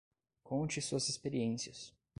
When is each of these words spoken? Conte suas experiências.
Conte 0.43 0.81
suas 0.81 1.09
experiências. 1.09 1.93